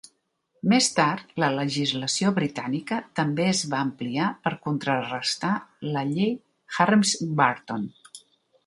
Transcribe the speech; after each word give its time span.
Més 0.71 0.85
tard, 0.99 1.27
la 1.43 1.49
legislació 1.55 2.31
britànica 2.39 2.99
també 3.21 3.45
es 3.51 3.61
va 3.75 3.83
ampliar 3.89 4.33
per 4.47 4.55
contrarestar 4.67 5.55
la 5.95 6.07
Llei 6.17 6.37
Herms-Burton. 6.81 7.89